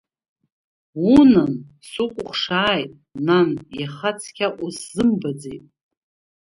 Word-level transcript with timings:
Уннан, 1.17 1.53
сукәыхшааит, 1.89 2.93
нан, 3.25 3.49
иаха 3.79 4.11
цқьа 4.19 4.47
усзымбаӡеит! 4.63 5.63